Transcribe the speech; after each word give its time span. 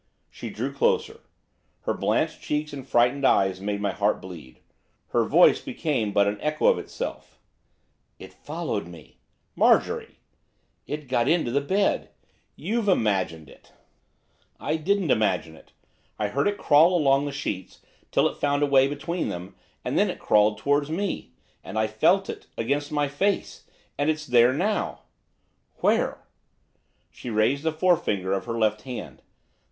She 0.31 0.49
drew 0.49 0.73
closer. 0.73 1.19
Her 1.81 1.93
blanched 1.93 2.41
cheeks 2.41 2.73
and 2.73 2.87
frightened 2.87 3.23
eyes 3.23 3.61
made 3.61 3.81
my 3.81 3.91
heart 3.91 4.19
bleed. 4.19 4.59
Her 5.09 5.25
voice 5.25 5.61
became 5.61 6.11
but 6.11 6.27
an 6.27 6.41
echo 6.41 6.65
of 6.65 6.79
itself. 6.79 7.37
'It 8.17 8.33
followed 8.33 8.87
me.' 8.87 9.19
'Marjorie!' 9.55 10.17
'It 10.87 11.07
got 11.07 11.27
into 11.27 11.51
the 11.51 11.61
bed.' 11.61 12.09
'You 12.55 12.89
imagined 12.89 13.47
it.' 13.47 13.73
'I 14.59 14.77
didn't 14.77 15.11
imagine 15.11 15.55
it. 15.55 15.71
I 16.17 16.29
heard 16.29 16.47
it 16.47 16.57
crawl 16.57 16.97
along 16.97 17.25
the 17.25 17.31
sheets, 17.31 17.81
till 18.09 18.27
it 18.27 18.39
found 18.39 18.63
a 18.63 18.65
way 18.65 18.87
between 18.87 19.29
them, 19.29 19.53
and 19.85 19.99
then 19.99 20.09
it 20.09 20.17
crawled 20.17 20.57
towards 20.57 20.89
me. 20.89 21.33
And 21.63 21.77
I 21.77 21.85
felt 21.85 22.27
it 22.27 22.47
against 22.57 22.91
my 22.91 23.07
face. 23.07 23.65
And 23.99 24.09
it's 24.09 24.25
there 24.25 24.51
now.' 24.51 25.01
'Where?' 25.75 26.25
She 27.11 27.29
raised 27.29 27.61
the 27.61 27.71
forefinger 27.71 28.33
of 28.33 28.45
her 28.45 28.57
left 28.57 28.81
hand. 28.81 29.21